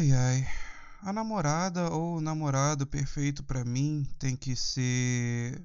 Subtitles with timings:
[0.00, 0.46] Ai ai.
[1.02, 5.60] A namorada ou o namorado perfeito para mim tem que ser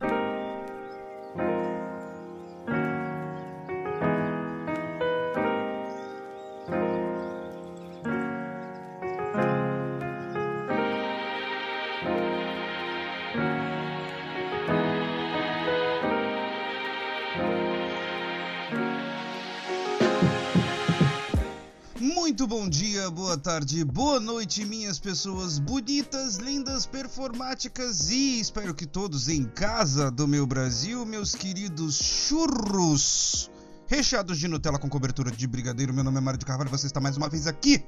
[23.45, 30.27] tarde, boa noite, minhas pessoas bonitas, lindas, performáticas e espero que todos em casa do
[30.27, 33.51] meu Brasil, meus queridos churros
[33.85, 35.93] recheados de Nutella com cobertura de brigadeiro.
[35.93, 37.85] Meu nome é Mário de Carvalho, você está mais uma vez aqui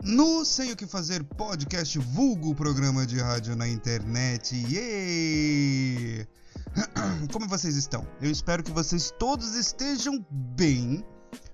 [0.00, 4.54] no Sem o que Fazer podcast, vulgo programa de rádio na internet.
[4.54, 6.24] Yeah!
[7.32, 8.06] Como vocês estão?
[8.22, 11.04] Eu espero que vocês todos estejam bem,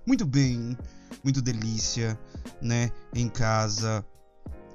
[0.06, 0.76] muito bem
[1.24, 2.18] muito delícia,
[2.60, 2.92] né?
[3.14, 4.04] Em casa.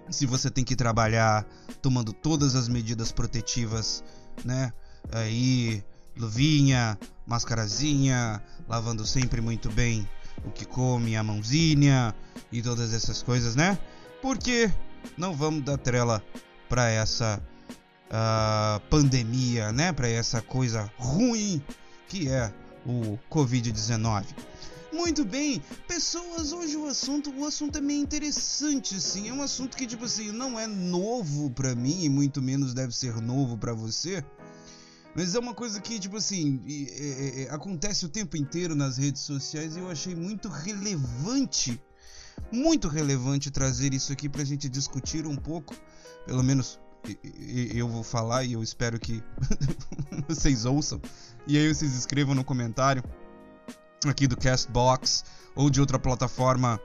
[0.09, 1.45] Se você tem que trabalhar
[1.81, 4.03] tomando todas as medidas protetivas,
[4.43, 4.73] né?
[5.11, 5.83] Aí,
[6.17, 10.09] luvinha, mascarazinha, lavando sempre muito bem
[10.43, 12.15] o que come, a mãozinha
[12.51, 13.77] e todas essas coisas, né?
[14.21, 14.71] Porque
[15.15, 16.23] não vamos dar trela
[16.67, 17.41] para essa
[18.09, 19.93] uh, pandemia, né?
[19.93, 21.61] Para essa coisa ruim
[22.07, 22.51] que é
[22.85, 24.25] o Covid-19.
[24.91, 29.77] Muito bem, pessoas, hoje o assunto, o assunto é meio interessante, assim, é um assunto
[29.77, 33.71] que, tipo assim, não é novo para mim e muito menos deve ser novo para
[33.71, 34.23] você,
[35.15, 39.21] mas é uma coisa que, tipo assim, é, é, acontece o tempo inteiro nas redes
[39.21, 41.79] sociais e eu achei muito relevante,
[42.51, 45.75] muito relevante trazer isso aqui pra gente discutir um pouco,
[46.25, 46.79] pelo menos
[47.73, 49.23] eu vou falar e eu espero que
[50.27, 50.99] vocês ouçam,
[51.45, 53.03] e aí vocês escrevam no comentário
[54.07, 56.79] aqui do Castbox ou de outra plataforma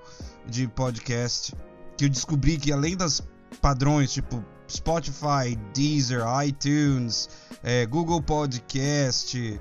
[0.47, 1.55] de podcast
[1.97, 3.23] que eu descobri que além das
[3.61, 7.29] padrões tipo Spotify, Deezer, iTunes,
[7.63, 9.61] é, Google Podcast,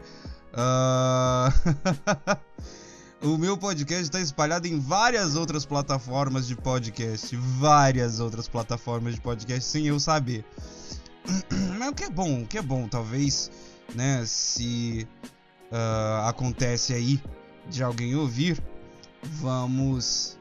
[0.53, 1.53] uh...
[3.22, 9.22] o meu podcast está espalhado em várias outras plataformas de podcast, várias outras plataformas de
[9.22, 10.46] podcast sem eu saber.
[11.78, 13.52] Mas o que é bom, o que é bom, talvez,
[13.94, 15.08] né, se
[15.72, 17.22] uh, acontece aí
[17.69, 18.62] de alguém ouvir,
[19.24, 20.38] vamos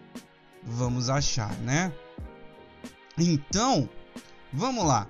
[0.64, 1.92] vamos achar, né?
[3.18, 3.88] Então,
[4.52, 5.08] vamos lá.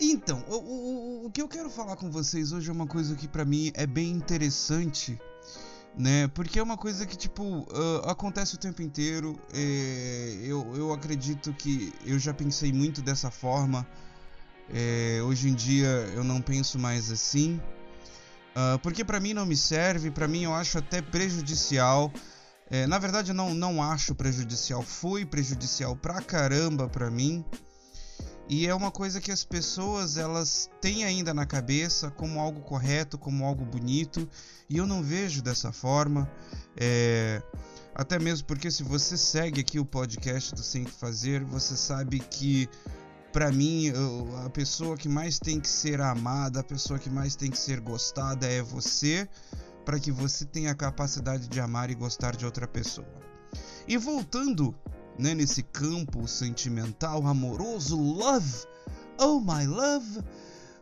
[0.00, 3.26] Então, o, o, o que eu quero falar com vocês hoje é uma coisa que
[3.26, 5.18] para mim é bem interessante,
[5.96, 6.28] né?
[6.28, 9.38] Porque é uma coisa que, tipo, uh, acontece o tempo inteiro.
[9.54, 13.86] É, eu, eu acredito que eu já pensei muito dessa forma.
[14.68, 17.60] É, hoje em dia eu não penso mais assim.
[18.56, 22.10] Uh, porque para mim não me serve, para mim eu acho até prejudicial.
[22.70, 27.44] É, na verdade, não, não acho prejudicial, foi prejudicial pra caramba pra mim.
[28.48, 33.18] E é uma coisa que as pessoas elas têm ainda na cabeça como algo correto,
[33.18, 34.28] como algo bonito,
[34.70, 36.30] e eu não vejo dessa forma.
[36.76, 37.42] É,
[37.94, 42.68] até mesmo porque se você segue aqui o podcast do Sem Fazer, você sabe que
[43.36, 43.92] para mim,
[44.46, 47.80] a pessoa que mais tem que ser amada, a pessoa que mais tem que ser
[47.80, 49.28] gostada é você,
[49.84, 53.06] para que você tenha a capacidade de amar e gostar de outra pessoa.
[53.86, 54.74] E voltando
[55.18, 58.64] né, nesse campo sentimental, amoroso, love,
[59.18, 60.22] oh my love,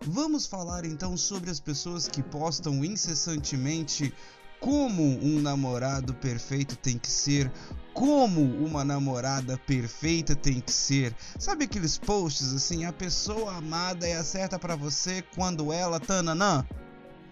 [0.06, 4.14] vamos falar então sobre as pessoas que postam incessantemente
[4.60, 7.50] como um namorado perfeito tem que ser,
[7.94, 11.14] como uma namorada perfeita tem que ser.
[11.38, 16.66] Sabe aqueles posts assim, a pessoa amada é a certa para você quando ela tananã?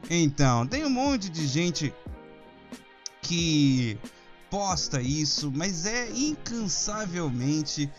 [0.08, 1.92] Então, tem um monte de gente
[3.20, 3.98] que
[4.48, 7.90] posta isso, mas é incansavelmente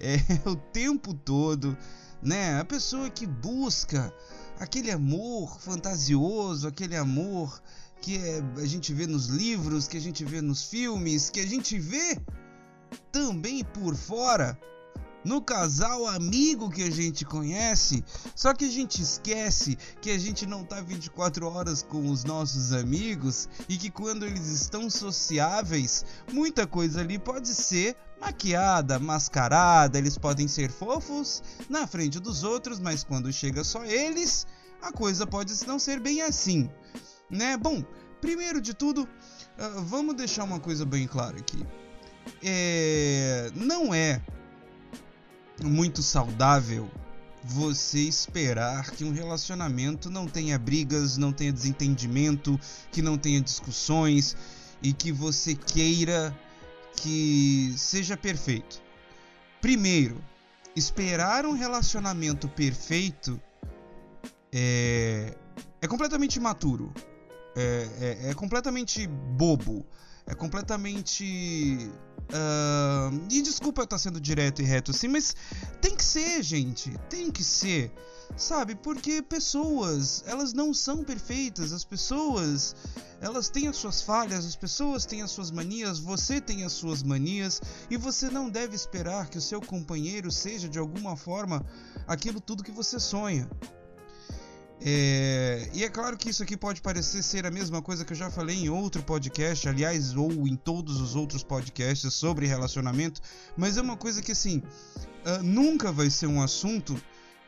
[0.00, 1.76] é, o tempo todo,
[2.20, 2.58] né?
[2.60, 4.12] A pessoa que busca
[4.58, 7.62] aquele amor fantasioso, aquele amor
[8.00, 11.46] que é, a gente vê nos livros, que a gente vê nos filmes, que a
[11.46, 12.18] gente vê
[13.12, 14.58] também por fora
[15.24, 20.46] no casal amigo que a gente conhece, só que a gente esquece que a gente
[20.46, 26.66] não tá 24 horas com os nossos amigos e que quando eles estão sociáveis, muita
[26.66, 33.04] coisa ali pode ser maquiada, mascarada, eles podem ser fofos na frente dos outros, mas
[33.04, 34.46] quando chega só eles,
[34.80, 36.70] a coisa pode não ser bem assim
[37.30, 37.56] né?
[37.56, 37.84] Bom,
[38.20, 41.64] primeiro de tudo, uh, vamos deixar uma coisa bem clara aqui.
[42.42, 44.20] É, não é
[45.62, 46.90] muito saudável
[47.42, 52.58] você esperar que um relacionamento não tenha brigas, não tenha desentendimento,
[52.92, 54.36] que não tenha discussões
[54.82, 56.36] e que você queira
[56.96, 58.82] que seja perfeito.
[59.60, 60.22] primeiro,
[60.74, 63.40] esperar um relacionamento perfeito
[64.52, 65.34] é,
[65.80, 66.92] é completamente imaturo.
[67.56, 69.84] É, é, é completamente bobo.
[70.28, 71.90] É completamente.
[72.28, 75.34] Uh, e desculpa eu estar sendo direto e reto assim, mas
[75.80, 76.90] tem que ser, gente.
[77.08, 77.90] Tem que ser.
[78.36, 78.74] Sabe?
[78.74, 81.72] Porque pessoas, elas não são perfeitas.
[81.72, 82.76] As pessoas,
[83.22, 87.02] elas têm as suas falhas, as pessoas têm as suas manias, você tem as suas
[87.02, 87.62] manias.
[87.88, 91.64] E você não deve esperar que o seu companheiro seja de alguma forma
[92.06, 93.48] aquilo tudo que você sonha.
[94.80, 98.16] É, e é claro que isso aqui pode parecer ser a mesma coisa que eu
[98.16, 103.20] já falei em outro podcast, aliás, ou em todos os outros podcasts sobre relacionamento,
[103.56, 104.62] mas é uma coisa que assim
[105.26, 107.00] uh, nunca vai ser um assunto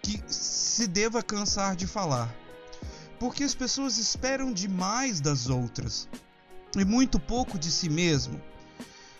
[0.02, 2.34] que se deva cansar de falar,
[3.18, 6.08] porque as pessoas esperam demais das outras
[6.76, 8.40] e muito pouco de si mesmo,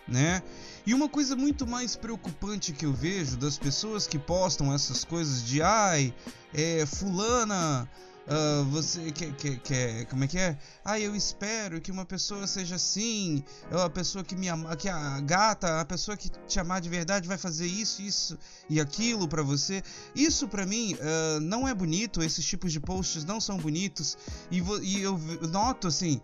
[0.08, 0.42] né?
[0.86, 5.44] E uma coisa muito mais preocupante que eu vejo das pessoas que postam essas coisas
[5.44, 6.14] de ai,
[6.54, 7.88] é, fulana,
[8.26, 10.56] uh, você quer, quer, como é que é?
[10.82, 15.20] Ah, eu espero que uma pessoa seja assim, a pessoa que me ama, que a
[15.20, 18.38] gata, a pessoa que te amar de verdade vai fazer isso, isso
[18.68, 19.82] e aquilo para você.
[20.14, 24.16] Isso para mim uh, não é bonito, esses tipos de posts não são bonitos
[24.50, 25.18] e, e eu
[25.50, 26.20] noto assim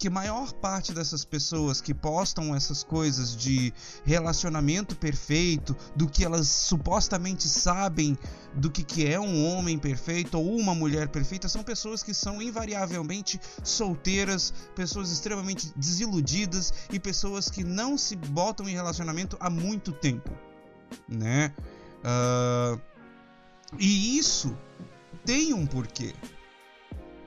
[0.00, 3.70] que maior parte dessas pessoas que postam essas coisas de
[4.02, 8.18] relacionamento perfeito, do que elas supostamente sabem
[8.54, 12.40] do que, que é um homem perfeito ou uma mulher perfeita, são pessoas que são
[12.40, 19.92] invariavelmente solteiras, pessoas extremamente desiludidas e pessoas que não se botam em relacionamento há muito
[19.92, 20.30] tempo,
[21.06, 21.54] né?
[22.00, 22.80] Uh,
[23.78, 24.56] e isso
[25.26, 26.14] tem um porquê,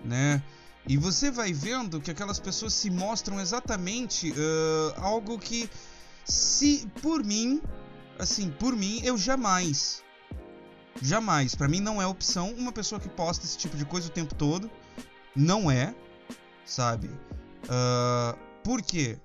[0.03, 0.41] né?
[0.87, 5.69] E você vai vendo que aquelas pessoas se mostram exatamente uh, algo que,
[6.25, 7.61] se por mim,
[8.19, 10.03] assim, por mim, eu jamais,
[11.01, 14.11] jamais, para mim não é opção uma pessoa que posta esse tipo de coisa o
[14.11, 14.69] tempo todo.
[15.35, 15.95] Não é,
[16.65, 17.07] sabe?
[17.07, 19.17] Uh, por quê?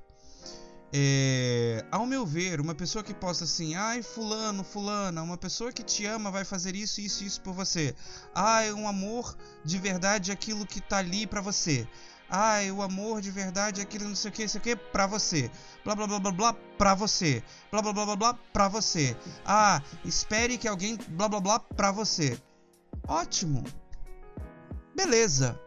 [0.91, 5.83] É, ao meu ver, uma pessoa que posta assim, ai, fulano, fulana, uma pessoa que
[5.83, 7.95] te ama vai fazer isso, isso, isso por você.
[8.35, 11.87] Ai, um amor de verdade é aquilo que tá ali para você.
[12.31, 14.77] Ai, o amor de verdade é aquilo não sei o que, não sei o que,
[14.77, 15.51] pra você.
[15.85, 17.43] Blá blá blá blá blá pra você.
[17.71, 19.17] Blá blá blá blá blá pra você.
[19.45, 22.39] Ah, espere que alguém blá blá blá pra você.
[23.07, 23.65] Ótimo.
[24.95, 25.59] Beleza.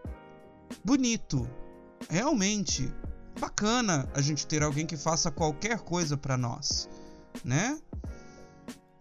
[0.83, 1.49] Bonito.
[2.09, 2.91] Realmente
[3.39, 6.89] bacana a gente ter alguém que faça qualquer coisa para nós,
[7.43, 7.79] né?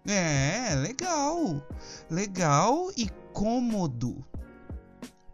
[0.06, 1.64] É, legal.
[2.08, 4.24] Legal e cômodo.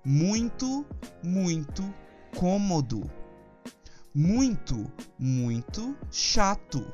[0.05, 0.85] Muito,
[1.23, 1.83] muito
[2.37, 3.11] cômodo.
[4.15, 6.85] Muito, muito chato.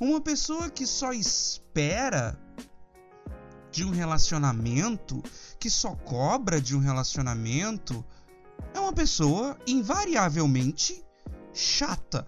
[0.00, 2.38] Uma pessoa que só espera
[3.70, 5.22] de um relacionamento,
[5.58, 8.04] que só cobra de um relacionamento,
[8.74, 11.04] é uma pessoa invariavelmente
[11.52, 12.26] chata.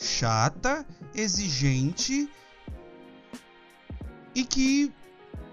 [0.00, 2.28] Chata, exigente
[4.34, 4.92] e que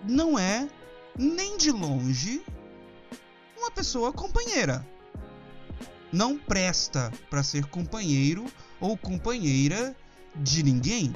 [0.03, 0.69] não é
[1.17, 2.43] nem de longe
[3.57, 4.85] uma pessoa companheira.
[6.11, 8.45] Não presta para ser companheiro
[8.79, 9.95] ou companheira
[10.35, 11.13] de ninguém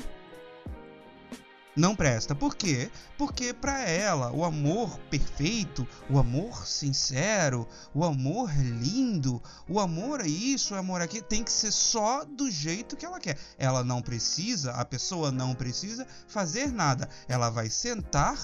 [1.76, 2.36] não presta.
[2.36, 2.92] Por quê?
[3.18, 10.28] Porque para ela o amor perfeito, o amor sincero, o amor lindo, o amor é
[10.28, 13.38] isso, o amor aqui tem que ser só do jeito que ela quer.
[13.58, 17.10] Ela não precisa, a pessoa não precisa fazer nada.
[17.28, 18.38] Ela vai sentar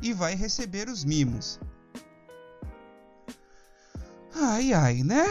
[0.00, 1.60] e vai receber os mimos.
[4.34, 5.26] Ai ai, né?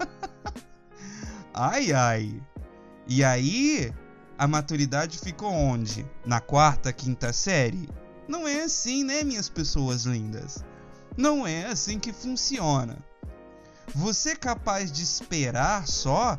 [1.54, 2.42] ai ai.
[3.06, 3.92] E aí,
[4.40, 6.08] a maturidade ficou onde?
[6.24, 7.86] Na quarta, quinta série?
[8.26, 10.64] Não é assim, né, minhas pessoas lindas?
[11.14, 12.96] Não é assim que funciona.
[13.94, 16.38] Você capaz de esperar só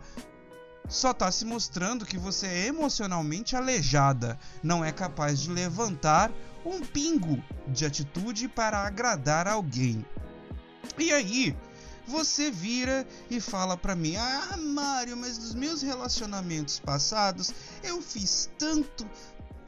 [0.90, 6.32] só está se mostrando que você é emocionalmente aleijada, não é capaz de levantar
[6.66, 10.04] um pingo de atitude para agradar alguém.
[10.98, 11.56] E aí,
[12.08, 17.54] você vira e fala para mim: "Ah, Mário, mas nos meus relacionamentos passados
[17.84, 19.10] eu fiz tanto,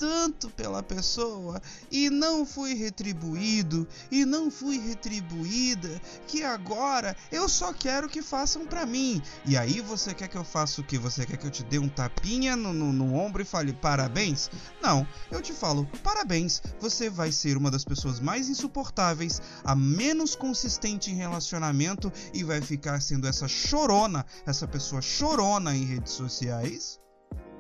[0.04, 5.90] tanto pela pessoa e não fui retribuído e não fui retribuída
[6.28, 9.22] que agora eu só quero que façam para mim.
[9.46, 10.98] E aí você quer que eu faça o que?
[10.98, 14.52] Você quer que eu te dê um tapinha no, no, no ombro e fale parabéns?
[14.82, 16.62] Não, eu te falo parabéns.
[16.82, 22.60] Você vai ser uma das pessoas mais insuportáveis, a menos consistente em relacionamento e vai
[22.60, 27.00] ficar sendo essa chorona, essa pessoa chorona em redes sociais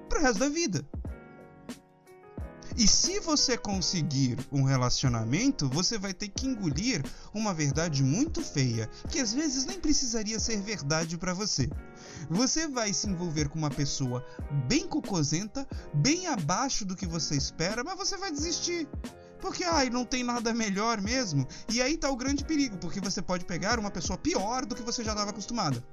[0.09, 0.85] pro resto da vida.
[2.75, 8.89] E se você conseguir um relacionamento, você vai ter que engolir uma verdade muito feia,
[9.09, 11.69] que às vezes nem precisaria ser verdade para você.
[12.29, 14.25] Você vai se envolver com uma pessoa
[14.67, 18.87] bem cocosenta, bem abaixo do que você espera, mas você vai desistir.
[19.39, 21.45] Porque, ai, não tem nada melhor mesmo.
[21.69, 24.81] E aí tá o grande perigo, porque você pode pegar uma pessoa pior do que
[24.81, 25.83] você já estava acostumada.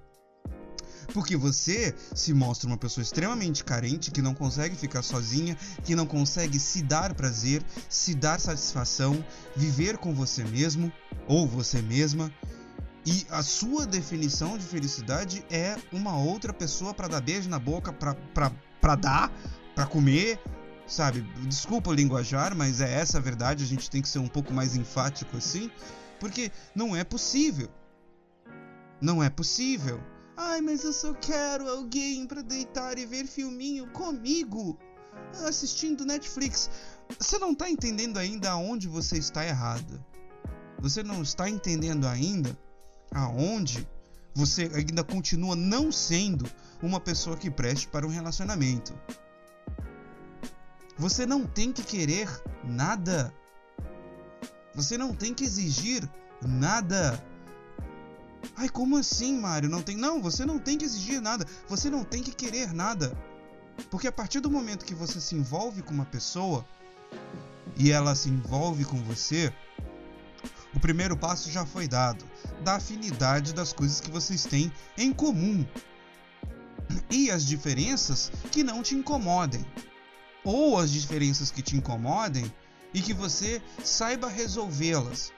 [1.13, 6.07] Porque você se mostra uma pessoa extremamente carente, que não consegue ficar sozinha, que não
[6.07, 9.25] consegue se dar prazer, se dar satisfação,
[9.57, 10.93] viver com você mesmo
[11.27, 12.33] ou você mesma.
[13.05, 17.93] E a sua definição de felicidade é uma outra pessoa para dar beijo na boca,
[17.93, 19.33] para dar,
[19.75, 20.39] para comer,
[20.87, 21.23] sabe?
[21.47, 24.53] Desculpa o linguajar, mas é essa a verdade, a gente tem que ser um pouco
[24.53, 25.71] mais enfático assim,
[26.19, 27.71] porque não é possível.
[29.01, 30.01] Não é possível.
[30.43, 34.79] Ai, mas eu só quero alguém para deitar e ver filminho comigo,
[35.47, 36.71] assistindo Netflix.
[37.19, 40.03] Você não tá entendendo ainda aonde você está errado.
[40.79, 42.59] Você não está entendendo ainda
[43.11, 43.87] aonde
[44.35, 46.51] você ainda continua não sendo
[46.83, 48.99] uma pessoa que preste para um relacionamento.
[50.97, 52.29] Você não tem que querer
[52.65, 53.31] nada.
[54.75, 57.23] Você não tem que exigir nada.
[58.57, 59.69] Ai, como assim, Mário?
[59.69, 59.97] Não tem.
[59.97, 61.47] Não, você não tem que exigir nada.
[61.69, 63.17] Você não tem que querer nada.
[63.91, 66.67] Porque a partir do momento que você se envolve com uma pessoa
[67.77, 69.53] e ela se envolve com você,
[70.75, 72.25] o primeiro passo já foi dado
[72.63, 75.67] da afinidade das coisas que vocês têm em comum
[77.11, 79.65] e as diferenças que não te incomodem,
[80.45, 82.53] ou as diferenças que te incomodem
[82.93, 85.33] e que você saiba resolvê-las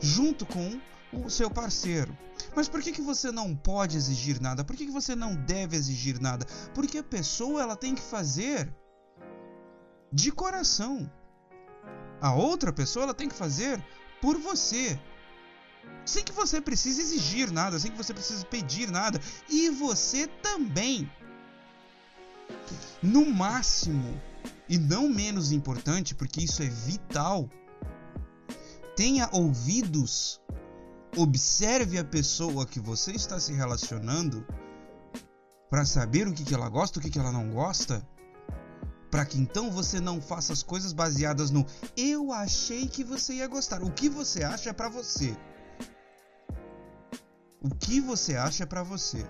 [0.00, 0.80] junto com
[1.12, 2.16] o seu parceiro.
[2.56, 4.64] Mas por que, que você não pode exigir nada?
[4.64, 6.46] Por que, que você não deve exigir nada?
[6.74, 8.74] Porque a pessoa ela tem que fazer
[10.10, 11.10] de coração.
[12.18, 13.84] A outra pessoa ela tem que fazer
[14.22, 14.98] por você.
[16.06, 19.20] Sem que você precise exigir nada, sem que você precise pedir nada.
[19.50, 21.10] E você também.
[23.02, 24.18] No máximo,
[24.66, 27.50] e não menos importante, porque isso é vital,
[28.96, 30.40] tenha ouvidos
[31.16, 34.46] Observe a pessoa que você está se relacionando
[35.70, 38.06] para saber o que, que ela gosta, o que, que ela não gosta.
[39.10, 41.64] Para que então você não faça as coisas baseadas no
[41.96, 43.82] eu achei que você ia gostar.
[43.82, 45.34] O que você acha é para você.
[47.62, 49.24] O que você acha é para você.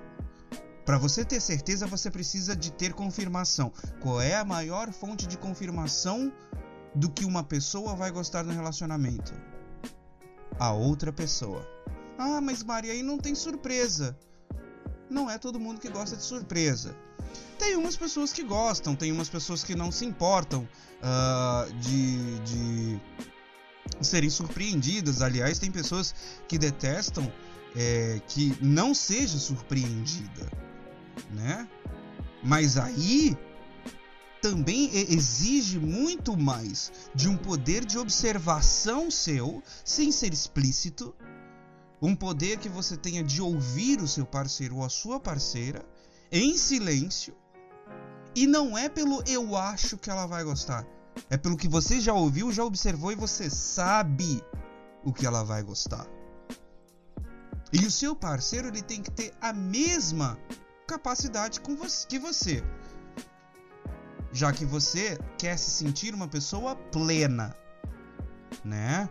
[0.85, 3.73] Para você ter certeza, você precisa de ter confirmação.
[4.01, 6.33] Qual é a maior fonte de confirmação
[6.95, 9.33] do que uma pessoa vai gostar no relacionamento?
[10.59, 11.76] a outra pessoa.
[12.19, 14.17] Ah, mas Maria, aí não tem surpresa.
[15.09, 16.97] Não é todo mundo que gosta de surpresa.
[17.59, 20.69] Tem umas pessoas que gostam, tem umas pessoas que não se importam
[21.01, 23.01] uh, de, de
[24.01, 25.23] serem surpreendidas.
[25.23, 26.15] Aliás, tem pessoas
[26.49, 27.33] que detestam
[27.75, 30.51] é, que não seja surpreendida,
[31.31, 31.69] né?
[32.43, 33.37] Mas aí
[34.41, 41.15] também exige muito mais de um poder de observação seu, sem ser explícito,
[42.01, 45.85] um poder que você tenha de ouvir o seu parceiro ou a sua parceira
[46.31, 47.35] em silêncio.
[48.35, 50.87] E não é pelo eu acho que ela vai gostar.
[51.31, 54.43] É pelo que você já ouviu, já observou e você sabe
[55.03, 56.07] o que ela vai gostar.
[57.73, 60.39] E o seu parceiro ele tem que ter a mesma
[60.87, 61.61] capacidade
[62.09, 62.63] que você
[64.37, 67.57] já que você quer se sentir uma pessoa plena,
[68.63, 69.09] né?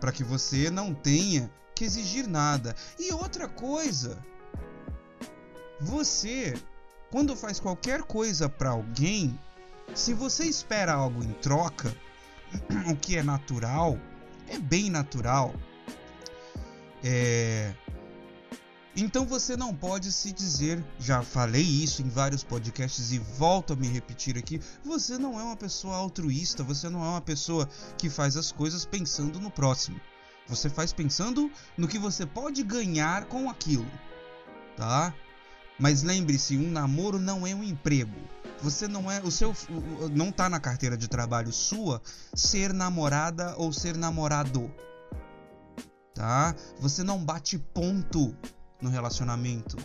[0.00, 2.74] Para que você não tenha que exigir nada.
[2.98, 4.18] E outra coisa,
[5.80, 6.60] você
[7.08, 9.38] quando faz qualquer coisa para alguém,
[9.94, 11.94] se você espera algo em troca,
[12.90, 13.96] o que é natural,
[14.48, 15.54] é bem natural.
[17.02, 17.72] É,
[18.96, 23.76] então você não pode se dizer, já falei isso em vários podcasts e volto a
[23.76, 28.10] me repetir aqui, você não é uma pessoa altruísta, você não é uma pessoa que
[28.10, 29.98] faz as coisas pensando no próximo.
[30.48, 33.90] Você faz pensando no que você pode ganhar com aquilo,
[34.76, 35.12] tá?
[35.78, 38.16] Mas lembre-se, um namoro não é um emprego.
[38.60, 39.54] Você não é o seu
[40.10, 42.02] não tá na carteira de trabalho sua
[42.34, 44.72] ser namorada ou ser namorado.
[46.14, 46.54] Tá?
[46.80, 48.34] Você não bate ponto
[48.80, 49.76] no relacionamento.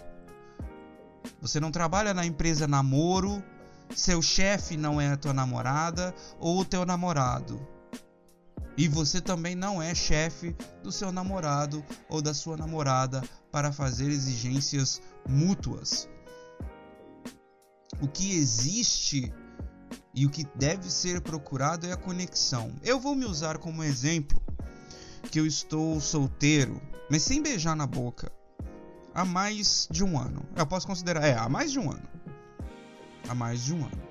[1.39, 3.43] Você não trabalha na empresa namoro,
[3.95, 7.72] seu chefe não é a tua namorada ou o teu namorado.
[8.75, 14.09] E você também não é chefe do seu namorado ou da sua namorada para fazer
[14.09, 16.09] exigências mútuas.
[18.01, 19.31] O que existe
[20.15, 22.71] E o que deve ser procurado é a conexão.
[22.83, 24.39] Eu vou me usar como exemplo
[25.31, 26.79] que eu estou solteiro,
[27.09, 28.31] mas sem beijar na boca,
[29.13, 30.45] há mais de um ano.
[30.55, 32.07] Eu posso considerar, é, há mais de um ano.
[33.27, 34.02] Há mais de um ano.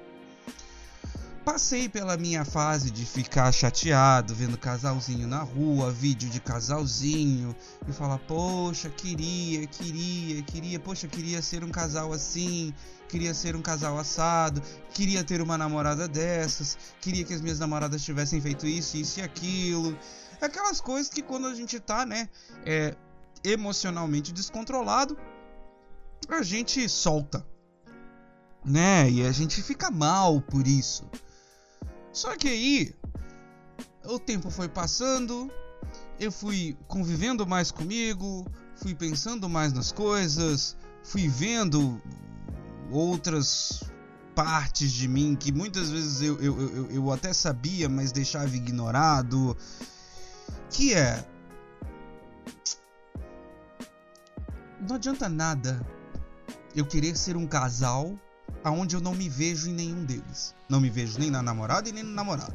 [1.44, 7.54] Passei pela minha fase de ficar chateado vendo casalzinho na rua, vídeo de casalzinho,
[7.88, 12.72] e falar: Poxa, queria, queria, queria, poxa, queria ser um casal assim,
[13.08, 18.04] queria ser um casal assado, queria ter uma namorada dessas, queria que as minhas namoradas
[18.04, 19.98] tivessem feito isso, isso e aquilo.
[20.40, 22.28] Aquelas coisas que quando a gente tá, né,
[22.64, 22.94] é,
[23.42, 25.18] emocionalmente descontrolado,
[26.28, 27.44] a gente solta,
[28.64, 29.10] né?
[29.10, 31.10] E a gente fica mal por isso.
[32.12, 32.94] Só que aí
[34.04, 35.50] o tempo foi passando,
[36.20, 42.00] eu fui convivendo mais comigo, fui pensando mais nas coisas, fui vendo
[42.90, 43.82] outras
[44.34, 49.56] partes de mim que muitas vezes eu, eu, eu, eu até sabia, mas deixava ignorado.
[50.70, 51.26] Que é.
[54.86, 55.84] Não adianta nada
[56.74, 58.18] eu querer ser um casal
[58.62, 60.54] aonde eu não me vejo em nenhum deles.
[60.68, 62.54] Não me vejo nem na namorada e nem no namorado.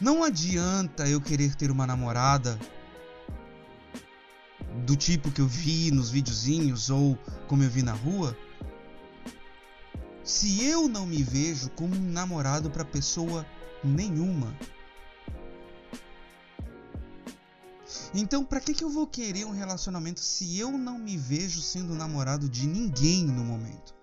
[0.00, 2.58] Não adianta eu querer ter uma namorada
[4.84, 8.36] do tipo que eu vi nos videozinhos ou como eu vi na rua,
[10.22, 13.46] se eu não me vejo como um namorado para pessoa
[13.82, 14.54] nenhuma.
[18.14, 21.94] Então, para que, que eu vou querer um relacionamento se eu não me vejo sendo
[21.94, 23.94] namorado de ninguém no momento?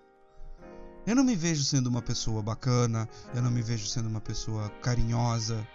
[1.06, 4.68] Eu não me vejo sendo uma pessoa bacana, eu não me vejo sendo uma pessoa
[4.82, 5.66] carinhosa.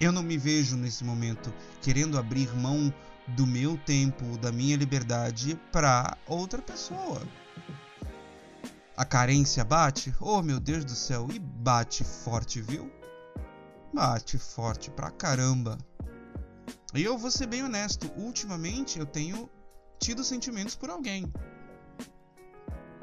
[0.00, 1.52] Eu não me vejo nesse momento
[1.82, 2.92] querendo abrir mão
[3.28, 7.22] do meu tempo, da minha liberdade para outra pessoa.
[8.96, 10.14] A carência bate?
[10.20, 12.90] Oh, meu Deus do céu, e bate forte, viu?
[13.92, 15.76] Bate forte pra caramba.
[16.94, 19.50] E eu vou ser bem honesto, ultimamente eu tenho
[19.98, 21.24] tido sentimentos por alguém.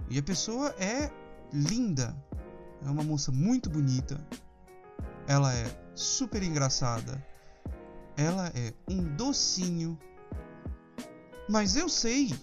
[0.09, 1.11] E a pessoa é
[1.51, 2.15] linda.
[2.85, 4.25] É uma moça muito bonita.
[5.27, 7.25] Ela é super engraçada.
[8.15, 9.99] Ela é um docinho.
[11.49, 12.33] Mas eu sei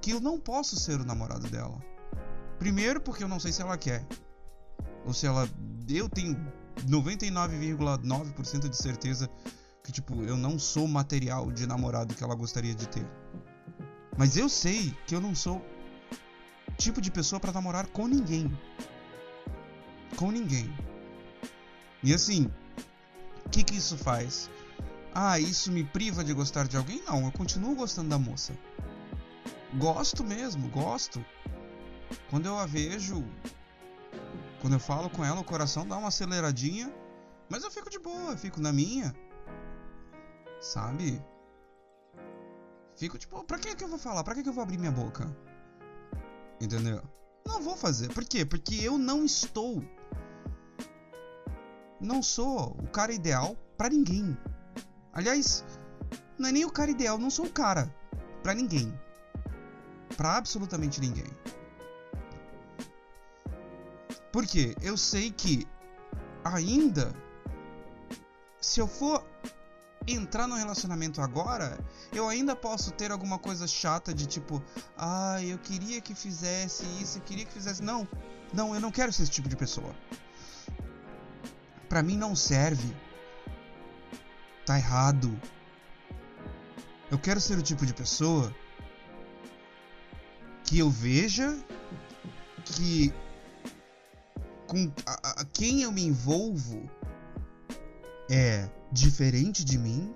[0.00, 1.82] que eu não posso ser o namorado dela.
[2.60, 4.06] Primeiro porque eu não sei se ela quer.
[5.04, 5.48] Ou se ela
[5.88, 6.36] eu tenho
[6.86, 9.28] 99,9% de certeza
[9.88, 13.06] que tipo, eu não sou material de namorado que ela gostaria de ter.
[14.18, 15.64] Mas eu sei que eu não sou
[16.76, 18.54] tipo de pessoa para namorar com ninguém.
[20.14, 20.70] Com ninguém.
[22.02, 22.50] E assim,
[23.46, 24.50] o que, que isso faz?
[25.14, 27.02] Ah, isso me priva de gostar de alguém?
[27.06, 28.52] Não, eu continuo gostando da moça.
[29.78, 31.24] Gosto mesmo, gosto.
[32.28, 33.24] Quando eu a vejo,
[34.60, 36.94] quando eu falo com ela, o coração dá uma aceleradinha,
[37.48, 39.14] mas eu fico de boa, fico na minha.
[40.60, 41.22] Sabe?
[42.96, 44.24] Fico tipo, pra que, que eu vou falar?
[44.24, 45.34] Pra que, que eu vou abrir minha boca?
[46.60, 47.02] Entendeu?
[47.46, 48.12] Não vou fazer.
[48.12, 48.44] Por quê?
[48.44, 49.82] Porque eu não estou.
[52.00, 54.36] Não sou o cara ideal para ninguém.
[55.12, 55.64] Aliás,
[56.38, 57.94] não é nem o cara ideal, não sou o cara
[58.42, 58.92] para ninguém.
[60.16, 61.26] Para absolutamente ninguém.
[64.32, 65.66] Porque eu sei que
[66.44, 67.12] ainda
[68.60, 69.24] se eu for
[70.14, 71.78] entrar no relacionamento agora,
[72.12, 74.62] eu ainda posso ter alguma coisa chata de tipo,
[74.96, 77.82] ah, eu queria que fizesse isso, eu queria que fizesse.
[77.82, 78.06] Não,
[78.52, 79.94] não, eu não quero ser esse tipo de pessoa.
[81.88, 82.94] Pra mim não serve.
[84.64, 85.40] Tá errado.
[87.10, 88.54] Eu quero ser o tipo de pessoa
[90.64, 91.56] que eu veja
[92.64, 93.12] que
[94.66, 96.88] com a, a, quem eu me envolvo
[98.30, 100.14] é diferente de mim,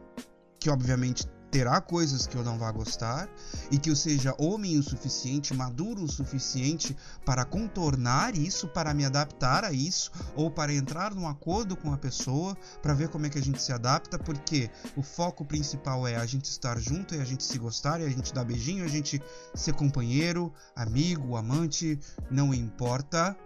[0.59, 3.29] que obviamente terá coisas que eu não vá gostar
[3.71, 9.05] e que eu seja homem o suficiente, maduro o suficiente para contornar isso, para me
[9.05, 13.29] adaptar a isso ou para entrar num acordo com a pessoa para ver como é
[13.29, 17.21] que a gente se adapta, porque o foco principal é a gente estar junto e
[17.21, 19.23] a gente se gostar e a gente dar beijinho, a gente
[19.55, 23.37] ser companheiro, amigo, amante, não importa,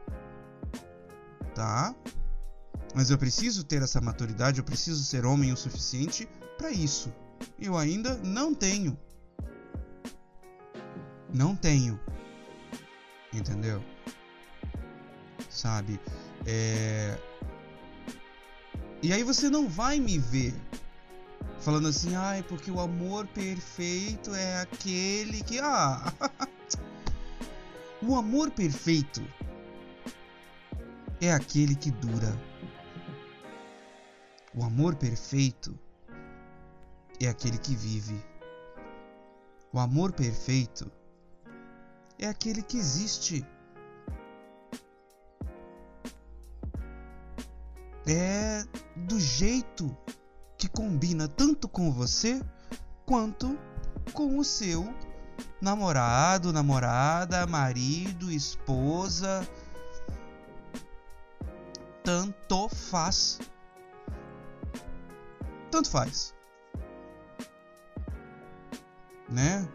[1.56, 1.92] tá?
[2.96, 7.12] Mas eu preciso ter essa maturidade, eu preciso ser homem o suficiente para isso.
[7.58, 8.98] Eu ainda não tenho.
[11.30, 12.00] Não tenho.
[13.34, 13.84] Entendeu?
[15.50, 16.00] Sabe?
[16.46, 17.18] É...
[19.02, 20.54] E aí você não vai me ver
[21.60, 25.58] falando assim, ai, porque o amor perfeito é aquele que.
[25.58, 26.14] Ah!
[28.00, 29.22] o amor perfeito
[31.20, 32.34] é aquele que dura.
[34.58, 35.78] O amor perfeito
[37.20, 38.18] é aquele que vive.
[39.70, 40.90] O amor perfeito
[42.18, 43.46] é aquele que existe.
[48.06, 48.64] É
[48.96, 49.94] do jeito
[50.56, 52.40] que combina tanto com você
[53.04, 53.58] quanto
[54.14, 54.86] com o seu
[55.60, 59.46] namorado, namorada, marido, esposa.
[62.02, 63.38] Tanto faz.
[65.70, 66.34] Tanto faz.
[69.28, 69.68] Né?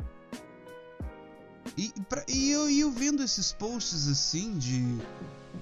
[1.78, 4.98] E, pra, e, eu, eu vendo esses posts assim de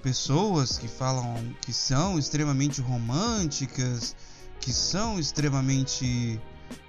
[0.02, 4.15] pessoas que falam que são extremamente românticas,
[4.60, 6.39] que são extremamente,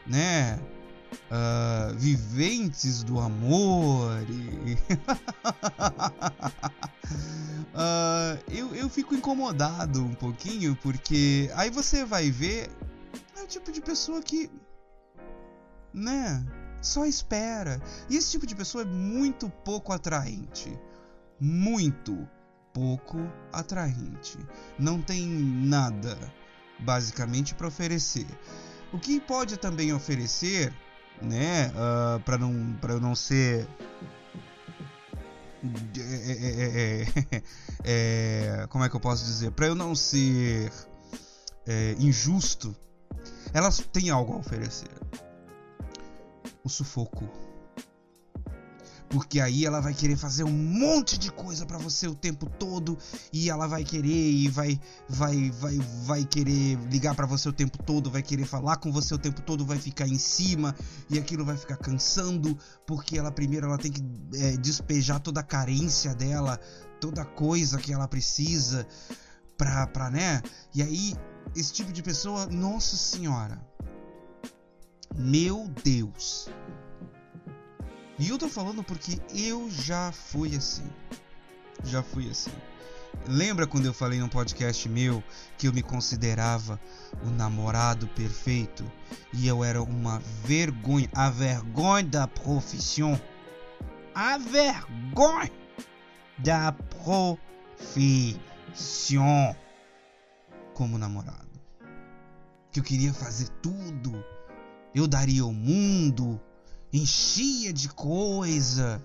[0.07, 0.59] né,
[1.31, 4.25] uh, viventes do amor.
[4.29, 4.73] E...
[7.75, 12.71] uh, eu, eu fico incomodado um pouquinho porque aí você vai ver
[13.51, 14.51] tipo de pessoa que,
[15.93, 16.45] né,
[16.81, 17.81] só espera.
[18.09, 20.79] E esse tipo de pessoa é muito pouco atraente.
[21.39, 22.29] Muito
[22.73, 23.19] pouco
[23.53, 24.39] atraente.
[24.79, 26.17] Não tem nada,
[26.79, 28.27] basicamente, para oferecer.
[28.93, 30.73] O que pode também oferecer,
[31.21, 32.53] né, uh, ah, para não,
[33.01, 33.69] não ser
[35.97, 37.43] é, é, é,
[38.63, 39.51] é, como é que eu posso dizer?
[39.53, 40.73] Para eu não ser
[41.67, 42.75] é, injusto,
[43.53, 44.91] elas têm algo a oferecer
[46.63, 47.29] o sufoco.
[49.09, 52.97] Porque aí ela vai querer fazer um monte de coisa para você o tempo todo
[53.33, 57.77] e ela vai querer e vai vai vai vai querer ligar para você o tempo
[57.83, 60.77] todo, vai querer falar com você o tempo todo, vai ficar em cima
[61.11, 64.01] e aquilo vai ficar cansando, porque ela primeiro ela tem que
[64.35, 66.57] é, despejar toda a carência dela,
[67.01, 68.87] toda coisa que ela precisa
[69.59, 70.41] pra, pra né?
[70.73, 71.17] E aí
[71.55, 73.61] esse tipo de pessoa, nossa senhora,
[75.17, 76.49] meu Deus.
[78.19, 80.89] E eu tô falando porque eu já fui assim.
[81.85, 82.53] Já fui assim.
[83.27, 85.23] Lembra quando eu falei num podcast meu
[85.59, 86.81] que eu me considerava
[87.25, 88.85] o namorado perfeito
[89.33, 93.21] e eu era uma vergonha, a vergonha da profissão.
[94.15, 95.51] A vergonha
[96.39, 97.39] da profissão
[100.81, 101.61] como namorado.
[102.73, 104.25] Que eu queria fazer tudo
[104.95, 106.41] eu daria o mundo,
[106.91, 109.05] enchia de coisa,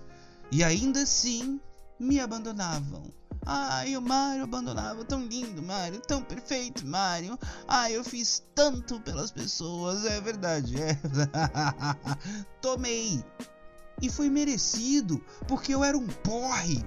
[0.50, 1.60] e ainda assim
[2.00, 3.12] me abandonavam.
[3.44, 7.38] Ai, o Mario abandonava, tão lindo, Mario, tão perfeito, Mario.
[7.68, 10.98] Ai, eu fiz tanto pelas pessoas, é verdade, é.
[12.60, 13.22] Tomei.
[14.00, 16.82] E foi merecido, porque eu era um porre.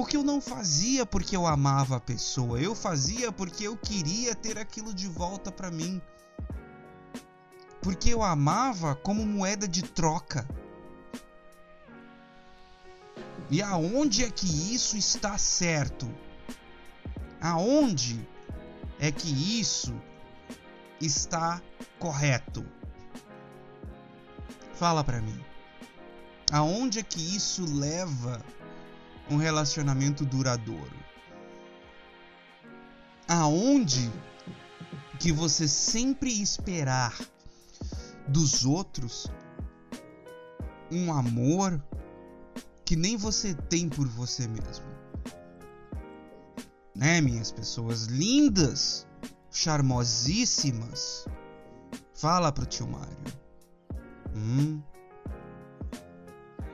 [0.00, 4.56] Porque eu não fazia porque eu amava a pessoa, eu fazia porque eu queria ter
[4.56, 6.00] aquilo de volta para mim
[7.82, 10.48] porque eu amava como moeda de troca.
[13.50, 16.10] E aonde é que isso está certo?
[17.38, 18.26] Aonde
[18.98, 19.94] é que isso
[20.98, 21.60] está
[21.98, 22.66] correto?
[24.72, 25.44] Fala para mim.
[26.50, 28.42] Aonde é que isso leva
[29.30, 30.98] um relacionamento duradouro?
[33.28, 34.10] Aonde
[35.20, 37.16] que você sempre esperar
[38.26, 39.30] dos outros
[40.90, 41.80] um amor
[42.84, 44.84] que nem você tem por você mesmo.
[46.96, 49.06] Né, minhas pessoas lindas,
[49.50, 51.24] charmosíssimas?
[52.14, 53.16] Fala pro tio Mário.
[54.34, 54.82] Hum?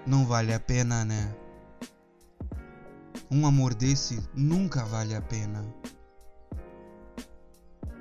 [0.06, 1.34] Não vale a pena, né?
[3.36, 5.62] Um amor desse nunca vale a pena.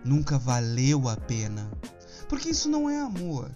[0.02, 1.70] Nunca valeu a pena.
[2.30, 3.54] Porque isso não é amor.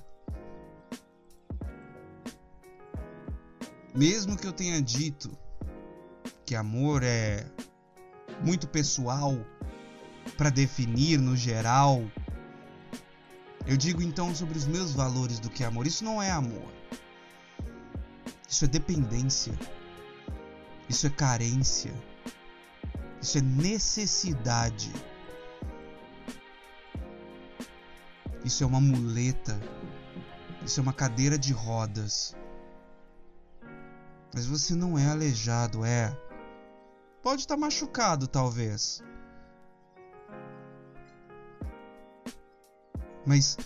[3.96, 5.32] Mesmo que eu tenha dito
[6.46, 7.50] que amor é
[8.44, 9.38] muito pessoal
[10.38, 12.04] para definir no geral,
[13.65, 15.88] eu digo então sobre os meus valores do que é amor.
[15.88, 16.74] Isso não é amor.
[18.50, 19.58] Isso é dependência.
[20.89, 21.93] Isso é carência.
[23.21, 24.91] Isso é necessidade.
[28.43, 29.60] Isso é uma muleta.
[30.65, 32.36] Isso é uma cadeira de rodas.
[34.34, 36.15] Mas você não é aleijado, é.
[37.21, 39.04] Pode estar machucado, talvez.
[43.25, 43.58] Mas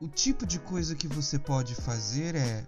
[0.00, 2.66] o tipo de coisa que você pode fazer é.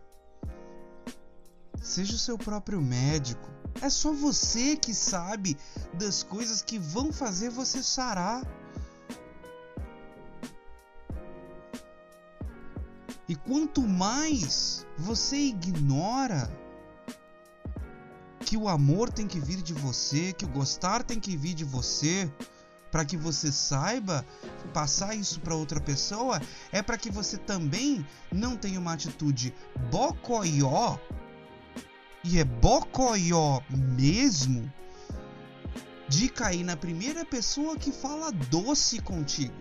[1.85, 3.47] Seja o seu próprio médico.
[3.83, 5.55] É só você que sabe
[5.93, 8.43] das coisas que vão fazer você sarar.
[13.29, 16.51] E quanto mais você ignora
[18.41, 21.65] que o amor tem que vir de você, que o gostar tem que vir de
[21.65, 22.33] você,
[22.91, 24.25] para que você saiba
[24.73, 26.41] passar isso para outra pessoa,
[26.73, 29.55] é para que você também não tenha uma atitude
[29.91, 30.97] bocoió,
[32.25, 34.73] e é bocoió mesmo,
[36.09, 39.55] de cair na primeira pessoa que fala doce contigo.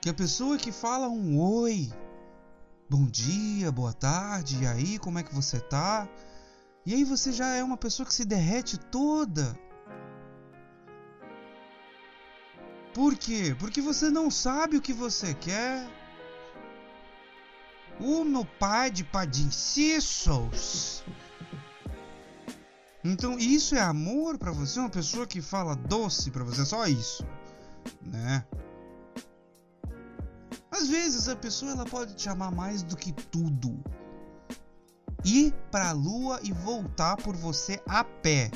[0.00, 1.92] Que a pessoa que fala um oi,
[2.88, 6.08] bom dia, boa tarde, e aí, como é que você tá?
[6.84, 9.58] E aí você já é uma pessoa que se derrete toda.
[12.92, 13.56] Por quê?
[13.58, 16.01] Porque você não sabe o que você quer.
[18.00, 21.04] O meu pai de padincissos.
[23.04, 24.78] Então isso é amor para você?
[24.78, 26.64] Uma pessoa que fala doce para você?
[26.64, 27.26] Só isso,
[28.00, 28.44] né?
[30.70, 33.82] Às vezes a pessoa ela pode te amar mais do que tudo.
[35.24, 38.50] Ir para a lua e voltar por você a pé.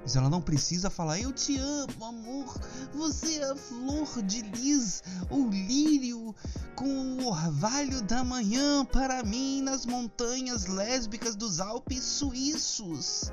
[0.00, 2.58] Mas ela não precisa falar: Eu te amo, amor.
[2.94, 6.34] Você é a flor de lis, o lírio
[6.74, 13.30] com o orvalho da manhã para mim nas montanhas lésbicas dos Alpes suíços.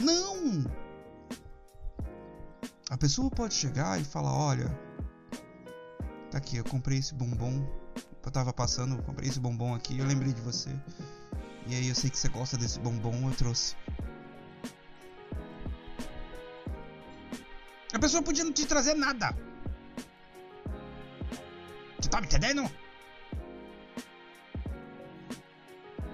[0.00, 0.64] Não!
[2.90, 4.92] A pessoa pode chegar e falar: Olha,
[6.32, 7.62] Tá aqui, eu comprei esse bombom.
[8.24, 10.70] Eu tava passando, eu comprei esse bombom aqui, eu lembrei de você.
[11.66, 13.76] E aí eu sei que você gosta desse bombom, eu trouxe.
[18.02, 19.32] Pessoa podia não te trazer nada.
[22.00, 22.68] Tu tá me entendendo?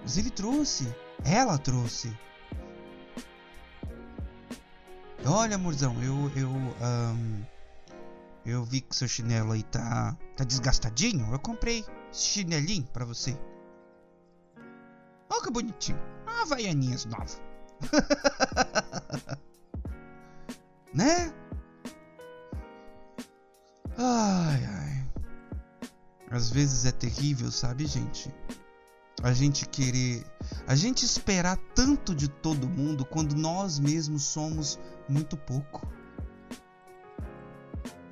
[0.02, 0.94] Mas ele trouxe.
[1.24, 2.14] Ela trouxe.
[5.24, 6.30] Olha, amorzão, eu.
[6.36, 7.44] eu um,
[8.44, 11.32] eu vi que seu chinelo aí tá, tá desgastadinho.
[11.32, 13.34] Eu comprei esse chinelinho pra você.
[15.30, 15.98] Olha que bonitinho.
[16.26, 17.24] Ah, Havaianinhas nova.
[20.92, 21.32] né?
[23.98, 25.06] Ai, ai.
[26.30, 28.32] Às vezes é terrível, sabe, gente?
[29.24, 30.24] A gente querer.
[30.68, 35.90] A gente esperar tanto de todo mundo quando nós mesmos somos muito pouco.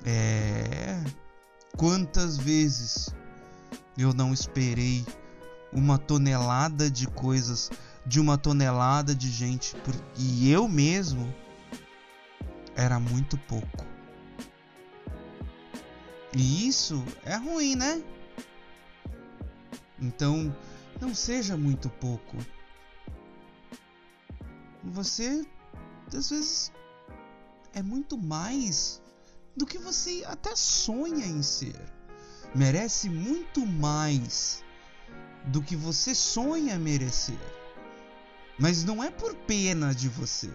[0.03, 1.01] É.
[1.77, 3.15] Quantas vezes
[3.97, 5.05] eu não esperei
[5.71, 7.71] uma tonelada de coisas
[8.05, 9.75] de uma tonelada de gente
[10.17, 11.33] e eu mesmo
[12.75, 13.86] era muito pouco.
[16.37, 18.03] E isso é ruim, né?
[19.99, 20.55] Então,
[21.01, 22.37] não seja muito pouco.
[24.83, 25.43] Você
[26.15, 26.71] às vezes
[27.73, 29.01] é muito mais
[29.55, 31.75] do que você até sonha em ser.
[32.53, 34.63] Merece muito mais
[35.47, 37.39] do que você sonha merecer.
[38.59, 40.51] Mas não é por pena de você.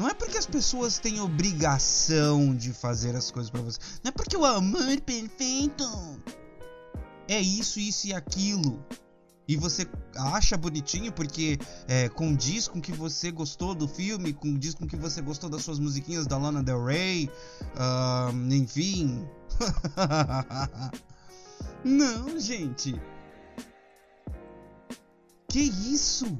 [0.00, 3.78] Não é porque as pessoas têm obrigação de fazer as coisas para você.
[4.02, 5.84] Não é porque o amor perfeito
[7.28, 8.82] é isso, isso e aquilo
[9.46, 9.86] e você
[10.16, 15.20] acha bonitinho porque é, condiz com que você gostou do filme, condiz com que você
[15.20, 17.28] gostou das suas musiquinhas da Lana Del Rey,
[17.74, 19.28] uh, enfim.
[21.84, 22.94] Não, gente.
[25.48, 26.38] Que isso?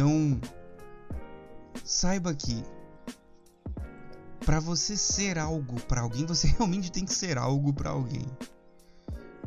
[0.00, 0.40] Então,
[1.84, 2.64] saiba que
[4.46, 8.24] para você ser algo para alguém, você realmente tem que ser algo para alguém.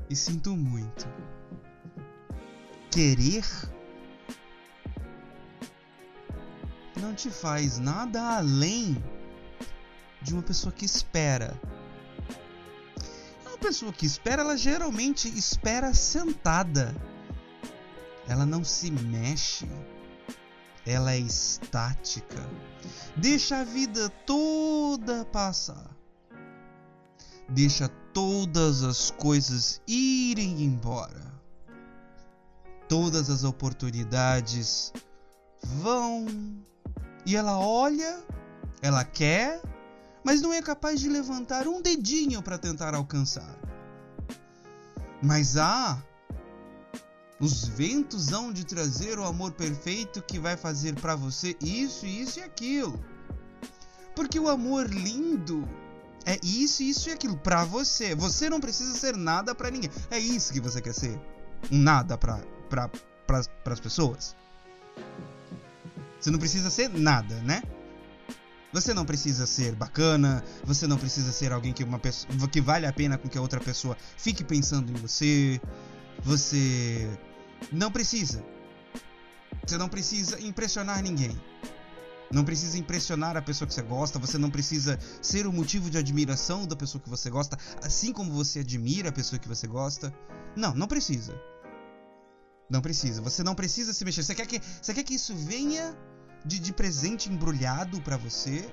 [0.07, 1.07] E sinto muito.
[2.91, 3.43] Querer
[7.01, 9.03] não te faz nada além
[10.21, 11.59] de uma pessoa que espera.
[13.43, 16.95] Uma pessoa que espera, ela geralmente espera sentada.
[18.27, 19.67] Ela não se mexe
[20.85, 22.43] ela é estática.
[23.15, 25.89] Deixa a vida toda passar.
[27.47, 31.33] Deixa todas as coisas irem embora.
[32.87, 34.91] Todas as oportunidades
[35.63, 36.25] vão.
[37.25, 38.21] E ela olha,
[38.81, 39.61] ela quer,
[40.23, 43.57] mas não é capaz de levantar um dedinho para tentar alcançar.
[45.21, 46.03] Mas há
[47.39, 52.39] os ventos hão de trazer o amor perfeito que vai fazer para você isso, isso
[52.39, 53.03] e aquilo.
[54.15, 55.67] Porque o amor lindo
[56.25, 58.15] É isso, isso e aquilo pra você.
[58.15, 59.89] Você não precisa ser nada para ninguém.
[60.09, 61.19] É isso que você quer ser?
[61.71, 62.89] Um nada pra, pra,
[63.27, 64.35] pra, pras pessoas?
[66.19, 67.61] Você não precisa ser nada, né?
[68.71, 72.87] Você não precisa ser bacana, você não precisa ser alguém que uma pessoa que vale
[72.87, 75.61] a pena com que a outra pessoa fique pensando em você.
[76.21, 77.09] Você
[77.71, 78.43] não precisa.
[79.65, 81.39] Você não precisa impressionar ninguém.
[82.31, 85.99] Não precisa impressionar a pessoa que você gosta, você não precisa ser o motivo de
[85.99, 90.11] admiração da pessoa que você gosta, assim como você admira a pessoa que você gosta.
[90.55, 91.39] Não, não precisa.
[92.69, 93.21] Não precisa.
[93.21, 94.23] Você não precisa se mexer.
[94.23, 95.95] Você quer que, você quer que isso venha
[96.43, 98.67] de, de presente embrulhado para você?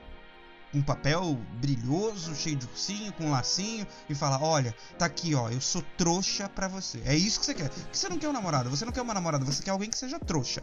[0.73, 5.51] Um papel brilhoso, cheio de ursinho, com um lacinho, e falar: Olha, tá aqui, ó,
[5.51, 7.03] eu sou trouxa pra você.
[7.05, 7.69] É isso que você quer.
[7.69, 9.99] Porque você não quer um namorado, você não quer uma namorada, você quer alguém que
[9.99, 10.63] seja trouxa.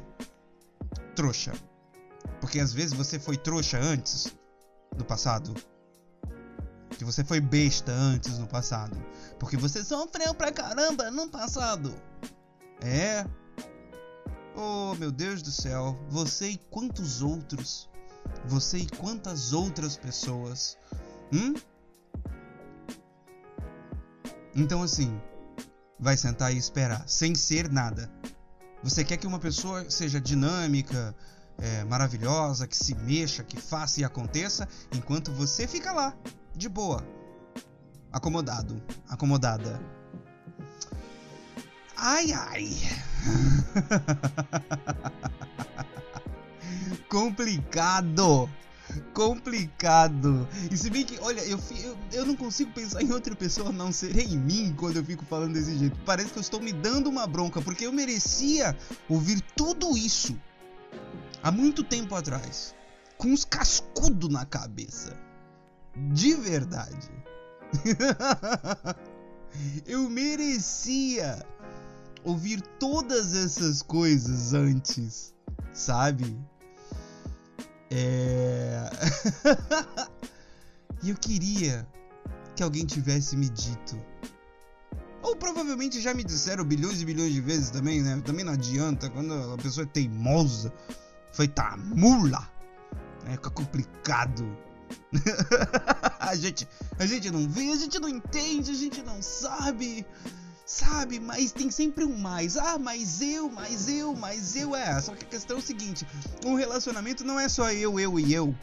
[1.16, 1.54] Trouxa.
[2.40, 4.34] Porque às vezes você foi trouxa antes,
[4.96, 5.54] no passado.
[6.98, 8.98] Que você foi besta antes no passado.
[9.38, 11.94] Porque você sofreu pra caramba no passado.
[12.82, 13.26] É.
[14.56, 15.96] Oh, meu Deus do céu.
[16.10, 17.88] Você e quantos outros?
[18.46, 20.78] Você e quantas outras pessoas?
[21.34, 21.54] Hum?
[24.56, 25.20] Então assim,
[26.00, 28.10] vai sentar e esperar, sem ser nada.
[28.84, 31.16] Você quer que uma pessoa seja dinâmica,
[31.58, 36.16] é, maravilhosa, que se mexa, que faça e aconteça, enquanto você fica lá,
[36.56, 37.04] de boa,
[38.12, 39.82] acomodado, acomodada.
[41.96, 42.78] Ai, ai.
[47.10, 48.50] Complicado.
[49.14, 50.48] Complicado.
[50.72, 53.92] E se bem que, olha, eu, eu, eu não consigo pensar em outra pessoa não
[53.92, 55.98] ser em mim quando eu fico falando desse jeito.
[56.06, 58.78] Parece que eu estou me dando uma bronca, porque eu merecia
[59.10, 60.40] ouvir tudo isso
[61.44, 62.74] há muito tempo atrás,
[63.18, 65.18] com uns cascudos na cabeça.
[65.96, 67.10] De verdade.
[69.86, 71.46] eu merecia
[72.24, 75.34] ouvir todas essas coisas antes,
[75.74, 76.38] sabe?
[77.90, 78.90] É.
[81.04, 81.88] e eu queria
[82.56, 83.98] que alguém tivesse me dito.
[85.22, 88.22] Ou provavelmente já me disseram bilhões e bilhões de vezes também, né?
[88.26, 90.74] Também não adianta quando a pessoa é teimosa
[91.32, 92.50] feita mula.
[93.26, 94.58] É, fica complicado.
[96.20, 100.06] a gente, a gente não vê, a gente não entende, a gente não sabe.
[100.68, 102.58] Sabe, mas tem sempre um mais.
[102.58, 105.00] Ah, mas eu, mas eu, mas eu é.
[105.00, 106.06] Só que a questão é o seguinte:
[106.46, 108.54] um relacionamento não é só eu, eu e eu.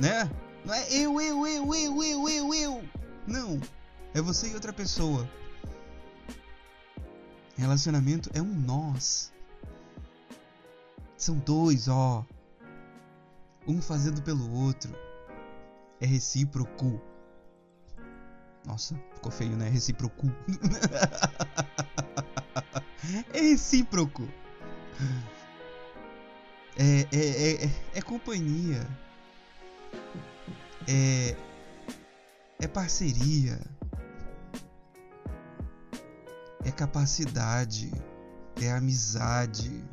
[0.00, 0.30] Né?
[0.64, 2.84] Não é eu, eu, eu, eu, eu, eu, eu.
[3.26, 3.60] Não.
[4.14, 5.28] É você e outra pessoa.
[7.54, 9.30] Relacionamento é um nós.
[11.18, 12.24] São dois, ó.
[13.68, 14.90] Um fazendo pelo outro.
[16.00, 16.98] É recíproco.
[18.64, 19.68] Nossa, ficou feio, né?
[19.68, 20.30] Recíproco.
[23.34, 24.28] é recíproco.
[26.76, 28.86] É, é, é, é companhia.
[30.88, 31.36] É,
[32.60, 33.58] é parceria.
[36.64, 37.90] É capacidade.
[38.60, 39.84] É amizade.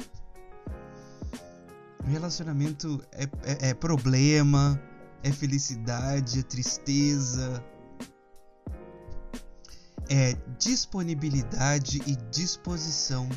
[2.05, 4.79] Relacionamento é, é, é problema,
[5.23, 7.63] é felicidade, é tristeza,
[10.09, 13.29] é disponibilidade e disposição.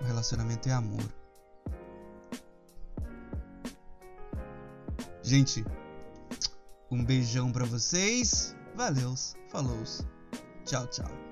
[0.00, 1.08] O relacionamento é amor.
[5.22, 5.64] Gente,
[6.90, 8.56] um beijão para vocês.
[8.74, 9.82] Valeus, falou.
[10.64, 11.31] Tchau, tchau.